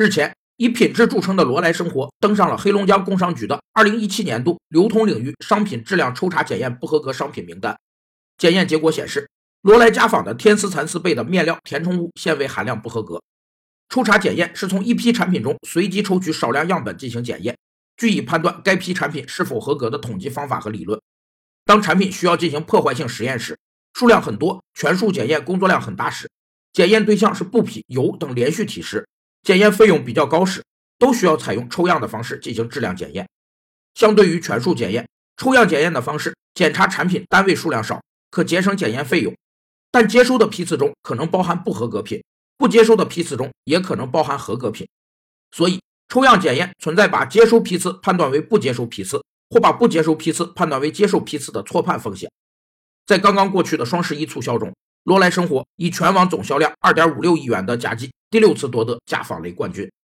[0.00, 7.78] 日前，以品质著称的罗莱生活登上了黑龙江工商局的2017年度流通领域商品质量抽查检验不合格商品名单。
[8.38, 9.28] 检验结果显示，
[9.60, 13.20] 罗莱家纺的天丝蚕丝被的面料填充物纤维含量不合格。
[13.90, 17.58] 抽查检验是从一批产品中随机抽取少量样本进行检验，
[17.98, 20.98] 据以判断该批产品是否合格的统计方法和理论。
[21.66, 23.58] 当产品需要进行破坏性实验时，
[23.92, 26.30] 数量很多、全数检验工作量很大时，
[26.72, 29.06] 检验对象是布匹、油等连续体时，
[29.42, 30.64] 检验费用比较高时，
[30.98, 33.28] 都需要采用抽样的方式进行质量检验。
[33.94, 39.34] 相对于全数检验，抽样检验的方式检查产品单位数量少，可节省检验费用，
[39.90, 42.22] 但接收的批次中可能包含不合格品。
[42.56, 44.86] 不接收的批次中也可能包含合格品，
[45.50, 52.30] 所以抽样检验存在把接收批次判断为不接收批次，或把不接收批次判断为接受批次的错判风险。
[53.06, 54.70] 在刚刚过去的双十一促销中，
[55.04, 59.90] 罗莱生活以全网总销量二点五六亿元的佳绩第六次夺得家纺类冠军。